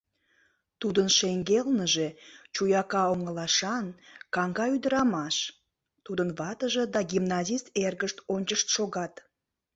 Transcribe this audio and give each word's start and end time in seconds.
Тудын 0.81 1.07
шеҥгелныже 1.17 2.07
чуяка 2.53 3.01
оҥылашан, 3.13 3.85
каҥга 4.35 4.65
ӱдырамаш— 4.75 5.37
тудын 6.05 6.29
ватыже 6.39 6.83
да 6.93 6.99
гимназист 7.11 7.67
эргышт 7.85 8.17
ончышт 8.33 8.67
шогат. 8.75 9.13